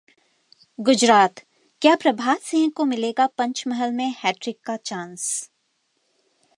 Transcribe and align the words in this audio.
गुजरात: 0.79 1.39
क्या 1.81 1.95
प्रभात 1.95 2.39
सिंह 2.39 2.71
को 2.75 2.85
मिलेगा 2.85 3.27
पंचमहल 3.27 3.91
में 3.91 4.15
हैट्रिक 4.23 4.59
का 4.65 4.75
चांस? 4.75 5.49